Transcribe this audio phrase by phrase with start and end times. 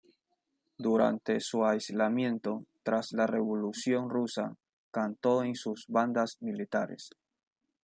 [0.79, 4.55] Durante su alistamiento, tras la Revolución rusa,
[4.89, 7.11] cantó en sus bandas militares.